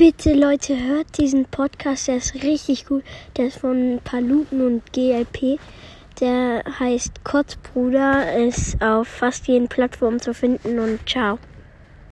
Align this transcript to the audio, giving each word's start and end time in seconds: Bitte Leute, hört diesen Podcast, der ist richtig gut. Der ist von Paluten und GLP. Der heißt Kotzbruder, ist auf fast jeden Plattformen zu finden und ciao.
Bitte 0.00 0.32
Leute, 0.32 0.82
hört 0.82 1.18
diesen 1.18 1.44
Podcast, 1.44 2.08
der 2.08 2.16
ist 2.16 2.32
richtig 2.36 2.86
gut. 2.86 3.04
Der 3.36 3.48
ist 3.48 3.58
von 3.58 4.00
Paluten 4.02 4.62
und 4.62 4.92
GLP. 4.94 5.60
Der 6.22 6.64
heißt 6.80 7.22
Kotzbruder, 7.22 8.34
ist 8.34 8.80
auf 8.80 9.06
fast 9.06 9.46
jeden 9.46 9.68
Plattformen 9.68 10.18
zu 10.18 10.32
finden 10.32 10.78
und 10.78 11.06
ciao. 11.06 11.38